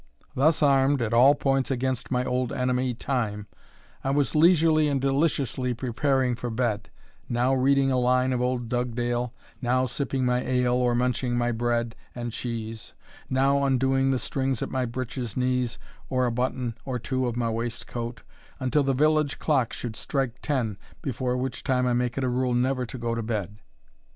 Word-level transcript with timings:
Thus 0.33 0.63
armed 0.63 0.99
at 1.03 1.13
all 1.13 1.35
points 1.35 1.69
against 1.69 2.09
my 2.09 2.25
old 2.25 2.51
enemy 2.51 2.95
Time, 2.95 3.45
I 4.03 4.09
was 4.09 4.33
leisurely 4.33 4.87
and 4.87 4.99
deliciously 4.99 5.75
preparing 5.75 6.33
for 6.33 6.49
bed 6.49 6.89
now 7.29 7.53
reading 7.53 7.91
a 7.91 7.99
line 7.99 8.33
of 8.33 8.41
old 8.41 8.67
Dugdale 8.67 9.31
now 9.61 9.85
sipping 9.85 10.25
my 10.25 10.41
ale, 10.43 10.73
or 10.73 10.95
munching 10.95 11.37
my 11.37 11.51
bread 11.51 11.95
and 12.15 12.31
cheese 12.31 12.95
now 13.29 13.63
undoing 13.63 14.09
the 14.09 14.17
strings 14.17 14.63
at 14.63 14.71
my 14.71 14.87
breeches' 14.87 15.37
knees, 15.37 15.77
or 16.09 16.25
a 16.25 16.31
button 16.31 16.75
or 16.83 16.97
two 16.97 17.27
of 17.27 17.35
my 17.37 17.51
waistcoat, 17.51 18.23
until 18.59 18.81
the 18.81 18.95
village 18.95 19.37
clock 19.37 19.71
should 19.71 19.95
strike 19.95 20.41
ten, 20.41 20.79
before 21.03 21.37
which 21.37 21.63
time 21.63 21.85
I 21.85 21.93
make 21.93 22.17
it 22.17 22.23
a 22.23 22.27
rule 22.27 22.55
never 22.55 22.87
to 22.87 22.97
go 22.97 23.13
to 23.13 23.21
bed. 23.21 23.57